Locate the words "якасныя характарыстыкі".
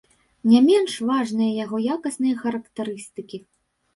1.95-3.37